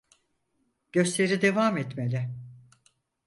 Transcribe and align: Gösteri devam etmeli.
Gösteri 0.91 1.41
devam 1.41 1.77
etmeli. 1.77 2.29